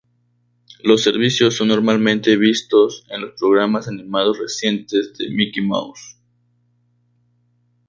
Los 0.81 1.03
servicios 1.03 1.55
son 1.57 1.67
normalmente 1.67 2.35
vistos 2.35 3.05
en 3.11 3.21
los 3.21 3.33
programas 3.39 3.87
animados 3.87 4.39
recientes 4.39 5.15
de 5.15 5.29
Mickey 5.29 5.63
Mouse. 5.63 6.17